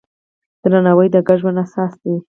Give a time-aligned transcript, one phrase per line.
[0.63, 2.15] درناوی د ګډ ژوند اساس دی.